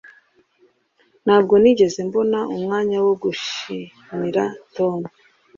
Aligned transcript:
ntabwo 1.25 1.53
nigeze 1.61 1.99
mbona 2.07 2.39
umwanya 2.55 2.97
wo 3.05 3.13
gushimira 3.23 4.43
tom 4.75 4.99